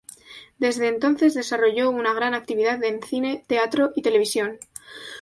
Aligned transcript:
Desde 0.57 0.87
entonces, 0.87 1.35
desarrolló 1.35 1.91
una 1.91 2.11
gran 2.15 2.33
actividad 2.33 2.83
en 2.83 3.03
cine, 3.03 3.43
teatro 3.47 3.91
y 3.95 4.01
televisión. 4.01 4.57